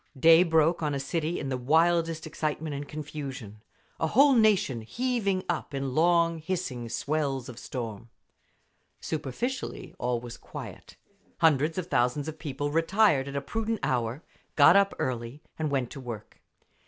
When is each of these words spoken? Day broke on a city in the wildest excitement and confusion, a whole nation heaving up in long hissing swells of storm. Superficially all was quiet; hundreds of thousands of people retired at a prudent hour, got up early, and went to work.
Day 0.19 0.41
broke 0.41 0.81
on 0.81 0.95
a 0.95 0.99
city 0.99 1.39
in 1.39 1.49
the 1.49 1.59
wildest 1.59 2.25
excitement 2.25 2.73
and 2.73 2.87
confusion, 2.87 3.61
a 3.99 4.07
whole 4.07 4.33
nation 4.33 4.81
heaving 4.81 5.43
up 5.47 5.75
in 5.75 5.93
long 5.93 6.39
hissing 6.39 6.89
swells 6.89 7.47
of 7.47 7.59
storm. 7.59 8.09
Superficially 8.99 9.93
all 9.99 10.19
was 10.19 10.37
quiet; 10.37 10.95
hundreds 11.37 11.77
of 11.77 11.85
thousands 11.85 12.27
of 12.27 12.39
people 12.39 12.71
retired 12.71 13.27
at 13.27 13.35
a 13.35 13.41
prudent 13.41 13.79
hour, 13.83 14.23
got 14.55 14.75
up 14.75 14.95
early, 14.97 15.43
and 15.59 15.69
went 15.69 15.91
to 15.91 15.99
work. 15.99 16.41